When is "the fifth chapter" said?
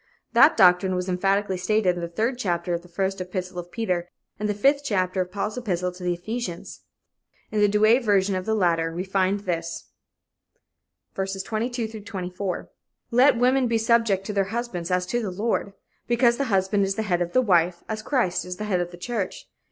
4.49-5.21